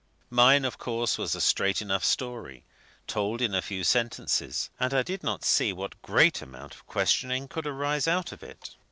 Mine, 0.31 0.65
of 0.65 0.79
course, 0.79 1.19
was 1.19 1.35
a 1.35 1.39
straight 1.41 1.79
enough 1.79 2.03
story, 2.03 2.65
told 3.05 3.39
in 3.39 3.53
a 3.53 3.61
few 3.61 3.83
sentences, 3.83 4.71
and 4.79 4.95
I 4.95 5.03
did 5.03 5.21
not 5.21 5.45
see 5.45 5.71
what 5.71 6.01
great 6.01 6.41
amount 6.41 6.73
of 6.73 6.87
questioning 6.87 7.47
could 7.47 7.67
arise 7.67 8.07
out 8.07 8.31
of 8.31 8.41
it. 8.41 8.71